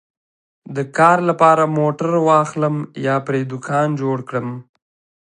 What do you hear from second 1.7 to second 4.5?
موټر واخلم یا پرې دوکان جوړ کړم